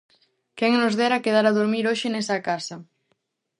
[0.57, 2.75] Quen nos dera quedar a durmir hoxe nesa casa!